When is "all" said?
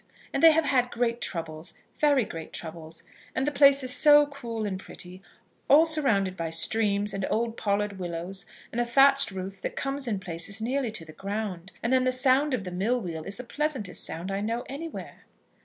5.69-5.85